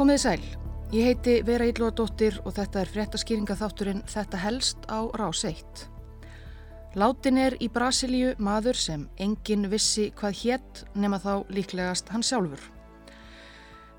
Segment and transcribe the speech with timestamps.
[0.00, 0.44] Komiði sæl,
[0.96, 5.82] ég heiti Vera Ílúadóttir og þetta er fréttaskýringa þátturinn Þetta helst á rás 1.
[6.96, 12.64] Látin er í Brasilíu maður sem engin vissi hvað hétt nema þá líklegast hann sjálfur.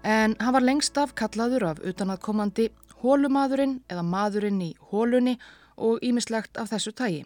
[0.01, 2.71] En hann var lengst af kallaður af utanaðkomandi
[3.05, 5.37] hólumadurinn eða madurinn í hólunni
[5.77, 7.23] og ímislegt af þessu tægi.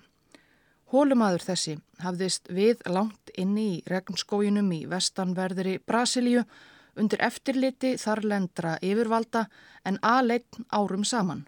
[0.92, 6.44] Hólumadur þessi hafðist við langt inni í regnskójunum í vestanverðri Brasilíu
[7.00, 9.46] undir eftirliti þarlendra yfirvalda
[9.86, 11.46] en aðleitt árum saman.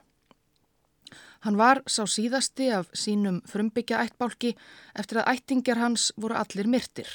[1.45, 4.55] Hann var sá síðasti af sínum frumbyggja ættbálki
[4.97, 7.07] eftir að ættingjar hans voru allir myrtir.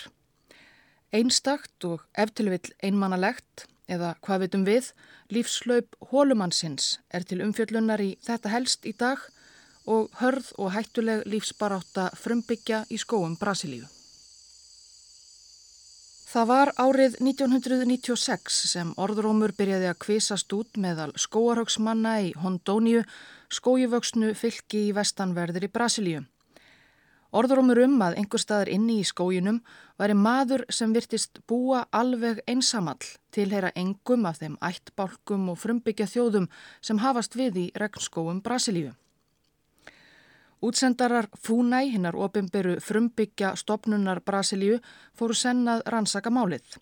[1.13, 4.93] Einstakt og eftirvill einmannalegt, eða hvað veitum við,
[5.29, 9.21] lífslaup hólumannsins er til umfjöllunar í þetta helst í dag
[9.85, 13.91] og hörð og hættuleg lífsbaráta frumbyggja í skóum Brasilíu.
[16.33, 23.02] Það var árið 1996 sem orðrómur byrjaði að kvisast út meðal skóarhauksmanna í Hondóniu,
[23.52, 26.23] skójuvöksnu fylki í vestanverðir í Brasilíu.
[27.37, 29.61] Orðrómur um að einhver staðar inni í skójunum
[30.01, 36.49] væri maður sem virtist búa alveg einsamall tilheyra engum af þeim ættbálkum og frumbyggja þjóðum
[36.80, 38.96] sem hafast við í regnskóum Brasilíu.
[40.63, 44.79] Útsendarar Fúnæ, hinnar ofinberu frumbyggja stopnunar Brasilíu,
[45.18, 46.77] fóru sennað rannsaka málið.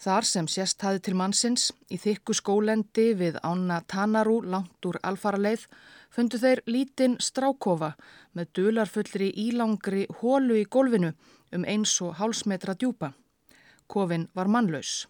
[0.00, 5.66] Þar sem sérst hafi til mannsins í þykku skólendi við ána Tanarú langt úr alfaraleið
[6.08, 7.92] fundu þeir lítinn strákofa
[8.32, 11.12] með dularfullri ílangri hólu í golfinu
[11.52, 13.12] um eins og hálsmetra djúpa.
[13.86, 15.06] Kofin var mannlaus.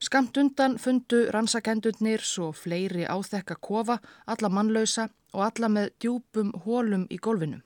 [0.00, 7.06] Skamt undan fundu rannsakendurnir svo fleiri áþekka kofa, alla mannlausa og alla með djúpum hólum
[7.10, 7.60] í gólfinu.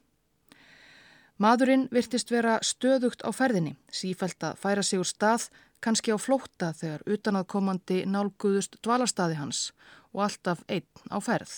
[1.43, 5.49] Madurinn virtist vera stöðugt á ferðinni, sífælt að færa sig úr stað,
[5.83, 9.73] kannski á flótta þegar utanaðkomandi nálguðust dvalarstaði hans
[10.13, 11.55] og alltaf einn á ferð.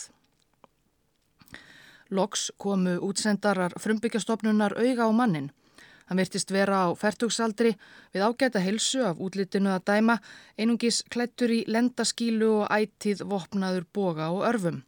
[2.15, 5.51] Loks komu útsendarar frumbyggjastofnunar auga á mannin
[6.05, 7.73] Hann virtist vera á færtugsaldri
[8.13, 10.19] við ágæta helsu af útlitinu að dæma,
[10.61, 14.83] einungis klættur í lendaskílu og ætið vopnaður boga og örfum.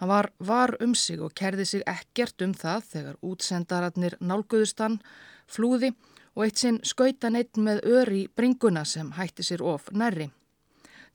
[0.00, 4.98] Hann var var um sig og kerði sig ekkert um það þegar útsendararnir nálguðustan,
[5.46, 5.92] flúði
[6.34, 10.30] og eitt sinn skautan eitt með öri bringuna sem hætti sér of nærri.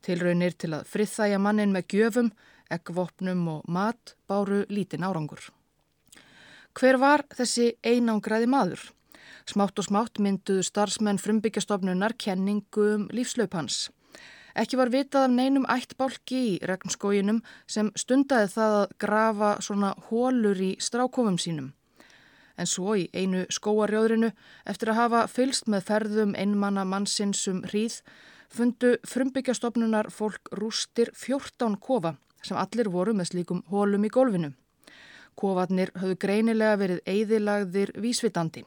[0.01, 2.31] Tilraunir til að friðþæja mannin með gjöfum,
[2.72, 5.50] eggvopnum og mat báru lítinn árangur.
[6.78, 8.85] Hver var þessi einangraði maður?
[9.50, 13.89] Smátt og smátt mynduðu starfsmenn frumbyggjastofnunar kenningum um lífslaupans.
[14.56, 20.62] Ekki var vitað af neinum ættbálki í regnskóginum sem stundaði það að grafa svona hólur
[20.62, 21.74] í strákofum sínum.
[22.60, 24.32] En svo í einu skóarjóðrinu,
[24.68, 28.02] eftir að hafa fylst með ferðum einmanna mannsinsum hríð,
[28.50, 34.52] fundu frumbyggjastofnunar fólk rústir 14 kofa sem allir voru með slíkum hólum í gólfinu.
[35.40, 38.66] Kofarnir höfðu greinilega verið eigðilagðir vísvitandi.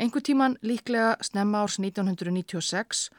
[0.00, 3.10] Engu tíman líklega snemma árs 1996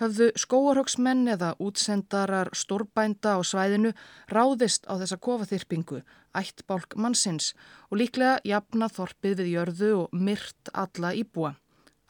[0.00, 3.92] höfðu skóarhóksmenn eða útsendarar stórbænda á svæðinu
[4.30, 6.00] ráðist á þessa kofaþyrpingu,
[6.34, 7.52] ættbálk mannsins
[7.90, 11.54] og líklega jafna þorpið við jörðu og myrt alla íbúa.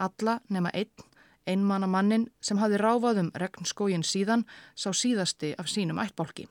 [0.00, 1.04] Alla nema einn,
[1.46, 6.48] einmanna mannin sem hafi ráfað um regnskógin síðan sá síðasti af sínum ættbálki.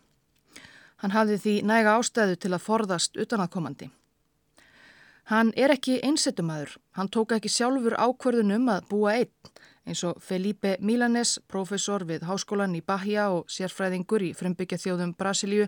[1.02, 3.90] Hann hafði því næga ástæðu til að forðast utanakomandi.
[5.32, 9.32] Hann er ekki einsettumæður, hann tók ekki sjálfur ákverðunum að búa einn
[9.88, 15.68] eins og Felipe Milanes, profesor við Háskólan í Bahia og sérfræðingur í frumbyggja þjóðum Brasilíu,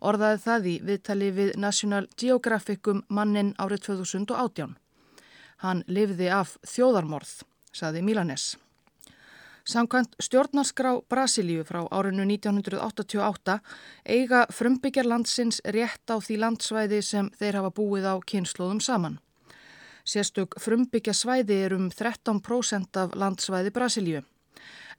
[0.00, 4.76] orðaði það í viðtali við National Geographic um mannin árið 2018.
[5.64, 7.40] Hann lifði af þjóðarmorð,
[7.72, 8.54] saði Milanes.
[9.66, 13.58] Samkvæmt stjórnarskrá Brasilíu frá árinu 1988
[14.06, 19.18] eiga frumbyggjarlandsins rétt á því landsvæði sem þeir hafa búið á kynnslóðum saman.
[20.06, 24.20] Sérstök frumbyggjarsvæði er um 13% af landsvæði Brasilíu.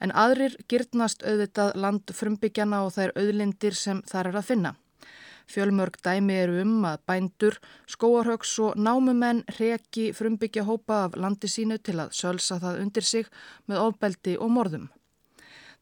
[0.04, 4.74] En aðrir girtnast auðvitað land frumbyggjana og þær auðlindir sem þar er að finna.
[5.48, 7.56] Fjölmörg dæmi eru um að bændur,
[7.88, 13.31] skóarhauks og námumenn reki frumbyggja hópa af landi sínu til að sölsa það undir sig
[13.65, 14.89] með ofbeldi og morðum.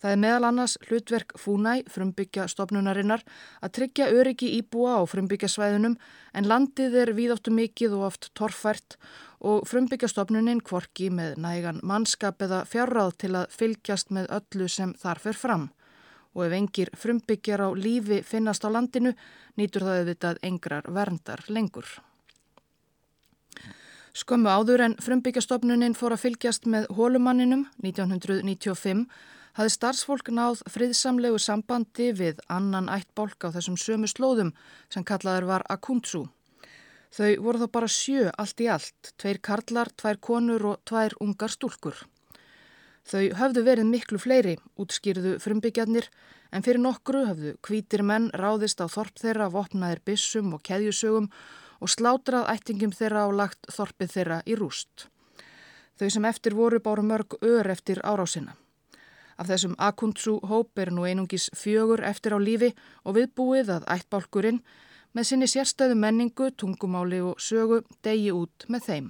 [0.06, 3.24] Það er meðal annars hlutverk Fúnæ, frumbyggja stopnunarinnar,
[3.66, 5.96] að tryggja öryggi íbúa á frumbyggjasvæðunum
[6.38, 9.00] en landið er víðáttu mikið og oft torfært
[9.42, 15.26] og frumbyggjastofnunin kvorki með nægan mannskap eða fjárráð til að fylgjast með öllu sem þar
[15.26, 15.68] fer fram
[16.38, 19.18] og ef engir frumbyggjar á lífi finnast á landinu
[19.58, 21.88] nýtur það auðvitað engrar verndar lengur.
[24.14, 29.10] Skömmu áður en frumbyggjastofnunin fór að fylgjast með hólumanninum 1995
[29.56, 34.52] hafði starfsfólk náð friðsamlegu sambandi við annan ættbólk á þessum sömu slóðum
[34.92, 36.26] sem kallaður var Akuntsu.
[37.16, 41.54] Þau voru þá bara sjö allt í allt, tveir karlar, tvær konur og tvær ungar
[41.54, 41.96] stúlkur.
[43.06, 46.10] Þau höfðu verið miklu fleiri, útskýrðu frumbyggjarnir,
[46.52, 51.30] en fyrir nokkru höfðu kvítir menn ráðist á þorp þeirra, vopnaðir bissum og keðjusögum
[51.80, 55.08] og slátrað ættingum þeirra og lagt þorpið þeirra í rúst.
[55.96, 58.58] Þau sem eftir voru báru mörg ör eftir árásina.
[59.36, 62.72] Af þessum Akuntsu hóp er nú einungis fjögur eftir á lífi
[63.04, 64.62] og viðbúið að ættbálkurinn
[65.16, 69.10] með sinni sérstöðu menningu, tungumáli og sögu degi út með þeim.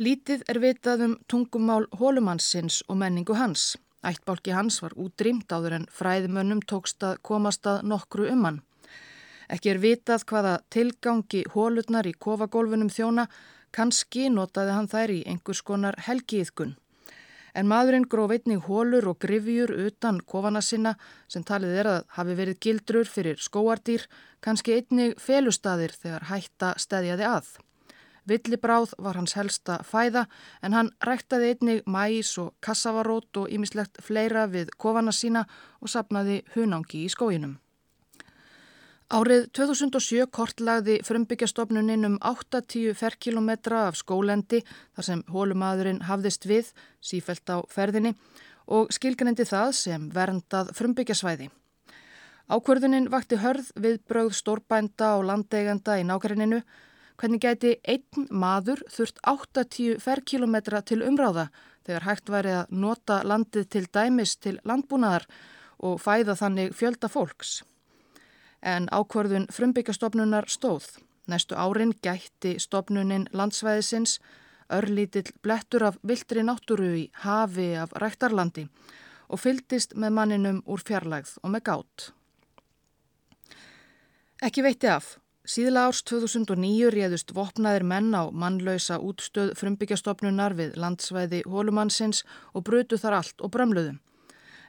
[0.00, 3.76] Lítið er vitað um tungumál hólumannsins og menningu hans.
[4.02, 8.60] Ættbálki hans var útrýmt áður en fræðimönnum tókst að komast að nokkru um hann.
[9.50, 13.28] Ekki er vitað hvaða tilgangi hólutnar í kofagólfunum þjóna,
[13.70, 16.78] kannski notaði hann þær í einhvers konar helgiðkun
[17.54, 20.96] en maðurinn gróf einnig hólur og grifjur utan kofana sinna
[21.28, 24.06] sem talið er að hafi verið gildrur fyrir skóardýr,
[24.40, 27.50] kannski einnig felustadir þegar hætta stæðjaði að.
[28.28, 30.26] Villibráð var hans helsta fæða
[30.62, 35.46] en hann ræktaði einnig mæs og kassavarót og ýmislegt fleira við kofana sína
[35.80, 37.58] og sapnaði hunangi í skóinum.
[39.10, 44.60] Árið 2007 kortlagði frumbyggjastofnuninn um 8-10 ferkilometra af skólendi
[44.94, 46.68] þar sem hólumadurinn hafðist við,
[47.02, 48.12] sífælt á ferðinni
[48.70, 51.48] og skilgrendi það sem verndað frumbyggjasvæði.
[52.54, 56.60] Ákvörðunin vakti hörð við bröð stórbænda og landeiganda í nákværininu
[57.18, 61.48] hvernig gæti einn maður þurft 8-10 ferkilometra til umráða
[61.82, 65.26] þegar hægt væri að nota landið til dæmis til landbúnaðar
[65.82, 67.58] og fæða þannig fjölda fólks
[68.62, 70.86] en ákvörðun frumbyggjastofnunar stóð.
[71.30, 74.18] Næstu árin gætti stopnunin landsvæðisins
[74.70, 78.66] örlítill blettur af viltri náttúru í hafi af rættarlandi
[79.30, 82.10] og fyldist með manninum úr fjarlægð og með gátt.
[84.42, 85.18] Ekki veitti af.
[85.50, 92.22] Síðla árs 2009 réðust vopnaðir menn á mannlausa útstöð frumbyggjastofnunar við landsvæði hólumannsins
[92.54, 93.98] og brutu þar allt og brömluðum.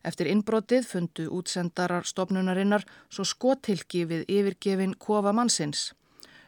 [0.03, 5.91] Eftir innbrotið fundu útsendarar stopnunarinnar svo skotilki við yfirgefin kofa mannsins.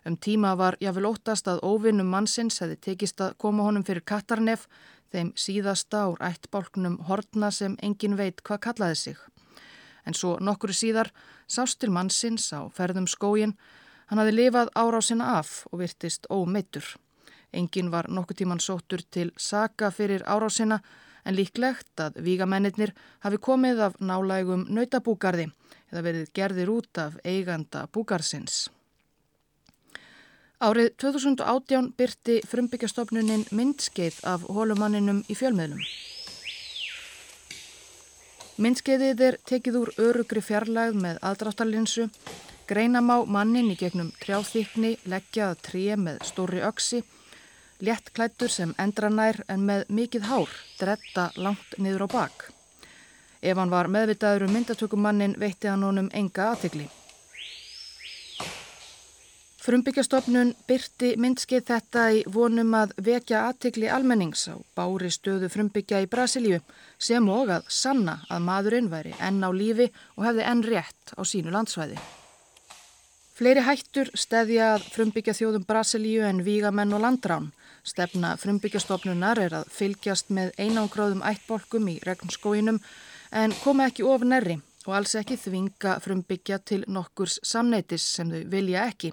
[0.05, 4.65] Um tíma var jáfnvel óttast að óvinnum mannsins hefði tekist að koma honum fyrir Katarnef,
[5.13, 9.21] þeim síðasta úr ættbálknum hortna sem engin veit hvað kallaði sig.
[10.03, 11.13] En svo nokkru síðar
[11.47, 13.53] sást til mannsins á ferðum skógin,
[14.09, 16.83] hann hafi lifað árásina af og virtist ómeittur.
[17.53, 20.81] Engin var nokkuð tíman sóttur til saga fyrir árásina,
[21.23, 22.93] en líklegt að vígamennir
[23.23, 25.49] hafi komið af nálægum nautabúgarði
[25.91, 28.69] eða verið gerðir út af eiganda búgarsins.
[30.63, 35.81] Árið 2018 byrti frumbyggjastofnunin myndskeið af hólumanninum í fjölmiðlum.
[38.63, 42.07] Myndskeiðið er tekið úr örugri fjarlægð með aðdráttarlinsu,
[42.69, 47.01] greinamá mannin í gegnum trjáþykni, leggjað tré með stóri öksi
[47.79, 50.49] léttklættur sem endranær en með mikið hár,
[50.79, 52.49] dretta langt niður á bak.
[53.41, 56.89] Ef hann var meðvitaður um myndatökumannin veitti hann honum enga aðtegli.
[59.63, 66.09] Frumbyggjastofnun byrti myndskeið þetta í vonum að vekja aðtegli almennings á bári stöðu frumbyggja í
[66.11, 66.57] Brasilíu
[66.99, 69.87] sem og að sanna að maðurinn væri enn á lífi
[70.17, 71.95] og hefði enn rétt á sínu landsvæði.
[73.39, 77.47] Fleiri hættur stedja að frumbyggja þjóðum Brasilíu en vígamenn og landrán
[77.83, 82.77] Stefna frumbyggjastofnunar er að fylgjast með einangráðum ættbolkum í regnskóinum
[83.35, 88.45] en koma ekki of nærri og alls ekki þvinga frumbyggja til nokkurs samneitis sem þau
[88.53, 89.11] vilja ekki.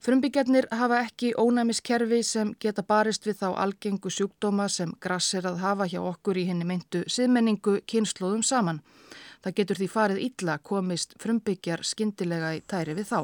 [0.00, 5.60] Frumbyggjarnir hafa ekki ónæmiskerfi sem geta barist við þá algengu sjúkdóma sem grass er að
[5.62, 8.80] hafa hjá okkur í henni myndu siðmenningu kynnslóðum saman.
[9.44, 13.20] Það getur því farið illa komist frumbyggjar skindilega í tæri við þá.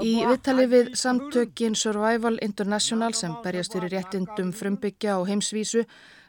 [0.00, 5.82] Í viðtali við samtökin Survival International sem berjast fyrir réttindum frumbyggja og heimsvísu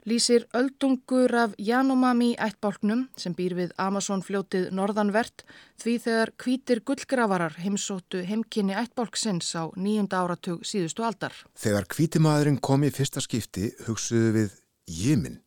[0.09, 5.45] lýsir öldungur af Janomami ættbálknum sem býr við Amazon fljótið norðanvert
[5.79, 11.31] því þegar kvítir gullgravarar heimsóttu heimkynni ættbálksins á nýjunda áratug síðustu aldar.
[11.55, 14.59] Þegar kvítimaðurinn kom í fyrsta skipti hugsuðu við
[14.91, 15.39] Jimin.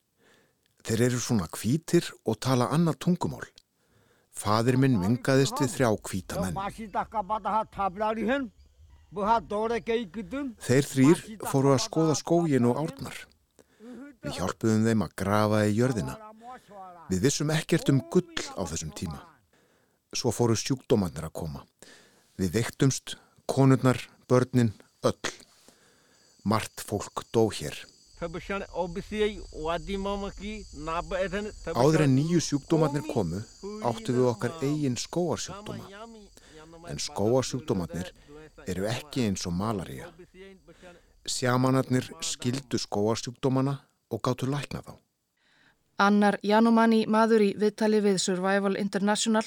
[0.86, 3.44] Þeir eru svona kvítir og tala annað tungumál.
[4.36, 6.56] Fadir minn vingaðist við þrjá kvítamenn.
[10.66, 13.16] Þeir þrýr fóru að skoða skógin og árnar.
[14.26, 16.16] Við hjálpuðum þeim að grafa í jörðina.
[17.08, 19.22] Við vissum ekkert um gull á þessum tíma.
[20.16, 21.64] Svo fóru sjúkdómanir að koma.
[22.36, 23.16] Við veiktumst,
[23.48, 24.74] konurnar, börnin,
[25.06, 25.32] öll.
[26.44, 27.78] Mart fólk dó hér.
[31.76, 33.42] Áður en nýju sjúkdómatnir komu
[33.84, 35.84] áttu við okkar eigin skóarsjúkdóma.
[36.88, 38.08] En skóarsjúkdómatnir
[38.64, 40.08] eru ekki eins og malaria.
[41.28, 43.74] Sjamanarnir skildu skóarsjúkdómana
[44.08, 44.94] og gáttu lækna þá.
[46.00, 49.44] Annar Janumani maður í viðtali við Survival International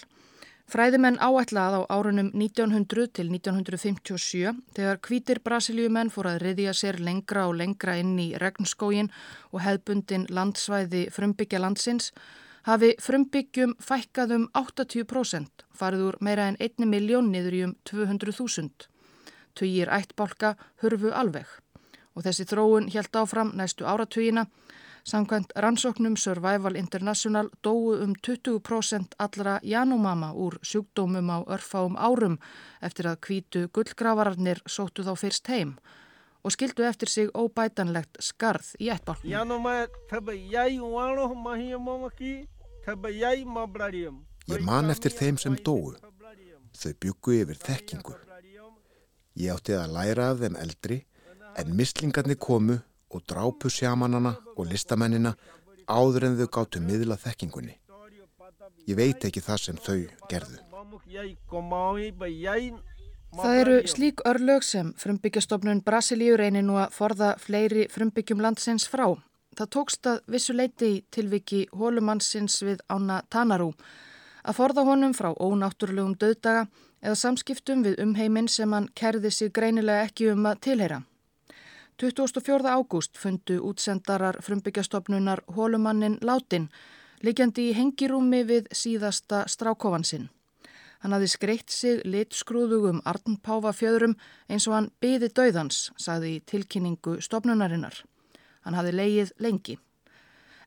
[0.70, 7.48] Fræðimenn áætlað á árunum 1900 til 1957 þegar kvítir Brasilíumenn fór að riðja sér lengra
[7.50, 9.10] og lengra inn í regnskógin
[9.50, 12.12] og hefbundin landsvæði frumbyggja landsins
[12.70, 18.70] hafi frumbyggjum fækkað um 80% farið úr meira en 1 miljón niður í um 200.000.
[19.58, 21.50] Tugir ættbálka hurfu alveg
[22.14, 24.46] og þessi þróun helt áfram næstu áratugina
[25.10, 32.38] Samkvæmt rannsóknum Survival International dóu um 20% allra janúmama úr sjúkdómum á örfáum árum
[32.82, 35.72] eftir að kvítu gullgravararnir sóttu þá fyrst heim
[36.44, 39.32] og skildu eftir sig óbætanlegt skarð í ættbálknum.
[44.48, 45.96] Ég man eftir þeim sem dóu.
[46.78, 48.13] Þau byggu yfir þekkingu.
[49.42, 51.01] Ég átti að læra af þeim eldri
[51.58, 52.78] en mislingarnir komu
[53.10, 55.36] og drápu sjamanana og listamennina
[55.89, 57.75] áður en þau gáttu miðla þekkingunni.
[58.89, 60.00] Ég veit ekki það sem þau
[60.32, 60.58] gerðu.
[63.39, 69.06] Það eru slík örlög sem frumbyggjastofnun Brasilíu reynir nú að forða fleiri frumbyggjum landsins frá.
[69.58, 73.74] Það tókst að vissu leiti í tilviki hólumannsins við ána Tanarú
[74.44, 76.68] að forða honum frá ónáttúrulegum döðdaga
[77.04, 81.01] eða samskiptum við umheiminn sem hann kerði sig greinilega ekki um að tilheyra.
[82.00, 82.63] 24.
[82.63, 86.70] ágúst fundu útsendarar frumbyggjastofnunar hólumannin Látin,
[87.20, 90.29] likjandi í hengirúmi við síðasta strákofansinn.
[91.03, 94.15] Hann hafði skreitt sig litskrúðugum arnpáfa fjöðurum
[94.48, 98.00] eins og hann byði döðans, sagði í tilkynningu stofnunarinnar.
[98.63, 99.75] Hann hafði leið lengi.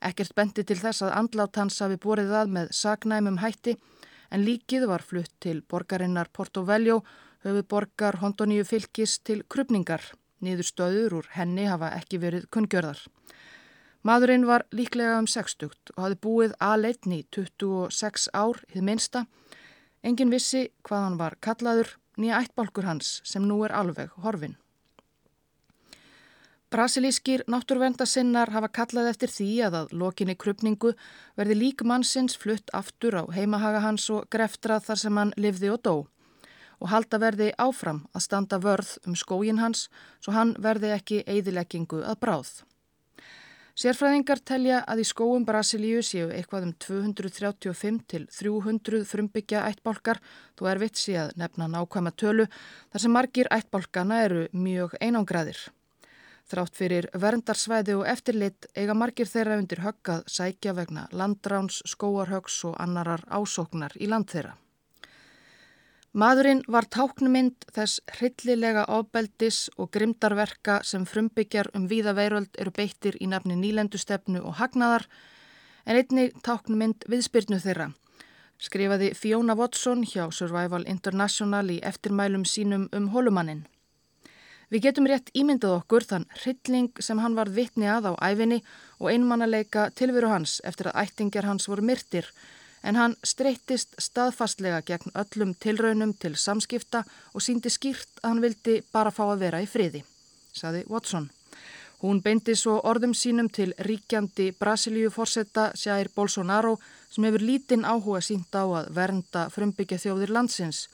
[0.04, 3.78] Ekkert bendi til þess að andlát hans hafi borið það með sagnæmum hætti
[4.28, 7.00] en líkið var flutt til borgarinnar Porto Veljo,
[7.40, 10.12] höfu borgar Hondoníu fylgis til krupningar.
[10.42, 12.98] Niður stöður úr henni hafa ekki verið kunngjörðar.
[14.02, 19.26] Madurinn var líklega um 60 og hafði búið aðleitni 26 ár hið minsta.
[20.02, 24.56] Engin vissi hvað hann var kallaður nýja ættbálkur hans sem nú er alveg horfin.
[26.72, 30.94] Brasilískir náttúrvendasinnar hafa kallað eftir því að að lokinni krupningu
[31.36, 35.82] verði lík mannsins flutt aftur á heimahaga hans og greftrað þar sem hann livði og
[35.84, 35.96] dó
[36.82, 39.86] og halda verði áfram að standa vörð um skógin hans
[40.18, 42.52] svo hann verði ekki eigðileggingu að bráð.
[43.72, 50.20] Sérfræðingar telja að í skóum Brasilíu séu eitthvað um 235 til 300 frumbyggja ættbálkar,
[50.58, 52.50] þú er vitsi að nefna nákvæma tölu,
[52.92, 55.62] þar sem margir ættbálkana eru mjög einangraðir.
[56.52, 62.76] Þrátt fyrir verndarsvæði og eftirlit eiga margir þeirra undir höggað sækja vegna landráns, skóarhögs og
[62.82, 64.58] annarar ásóknar í land þeirra.
[66.12, 73.16] Maðurinn var táknumind þess hryllilega ofbeldis og grimdarverka sem frumbyggjar um víða veiröld eru beittir
[73.16, 75.06] í nafni nýlendustefnu og hagnaðar
[75.86, 77.88] en einni táknumind viðspyrnu þeirra.
[78.60, 83.64] Skrifaði Fiona Watson hjá Survival International í eftirmælum sínum um holumannin.
[84.68, 88.60] Við getum rétt ímyndað okkur þann hrylling sem hann var vitni að á æfinni
[89.00, 92.28] og einmannaleika tilveru hans eftir að ættingjar hans voru myrtir
[92.82, 98.80] en hann streyttist staðfastlega gegn öllum tilraunum til samskipta og síndi skýrt að hann vildi
[98.92, 100.02] bara fá að vera í friði,
[100.52, 101.30] saði Watson.
[102.02, 106.78] Hún beindi svo orðum sínum til ríkjandi Brasilíu fórsetta Sjær Bolsonaro
[107.10, 110.88] sem hefur lítinn áhuga sínt á að vernda frumbyggja þjóðir landsins,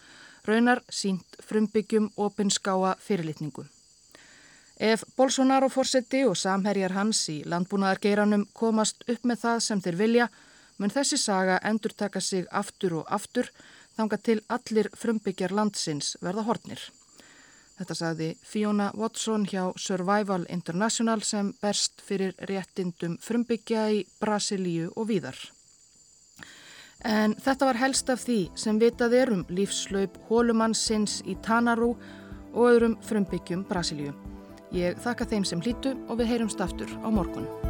[0.44, 3.64] raunar sínt frumbyggjum opinskáa fyrirlitningu.
[4.78, 10.28] Ef Bolsonaro fórsetti og samherjar hans í landbúnaðargeiranum komast upp með það sem þeir vilja,
[10.78, 13.50] mun þessi saga endur taka sig aftur og aftur
[13.98, 16.80] þanga til allir frumbyggjar landsins verða hortnir.
[17.78, 25.10] Þetta sagði Fiona Watson hjá Survival International sem berst fyrir réttindum frumbyggja í Brasilíu og
[25.12, 25.38] víðar.
[27.06, 31.92] En þetta var helst af því sem vitað er um lífslaup hólumannsins í Tanarú
[32.50, 34.16] og öðrum frumbyggjum Brasilíu.
[34.74, 37.67] Ég þakka þeim sem hlýtu og við heyrumst aftur á morgun.